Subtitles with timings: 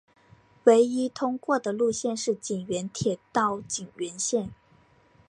[0.63, 4.49] 唯一通过的路线是井原铁道井原线。